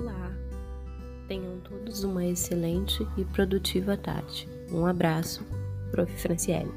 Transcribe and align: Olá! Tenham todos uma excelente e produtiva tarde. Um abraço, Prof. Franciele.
Olá! 0.00 0.32
Tenham 1.28 1.60
todos 1.60 2.04
uma 2.04 2.24
excelente 2.24 3.06
e 3.18 3.24
produtiva 3.26 3.98
tarde. 3.98 4.48
Um 4.72 4.86
abraço, 4.86 5.44
Prof. 5.90 6.10
Franciele. 6.16 6.72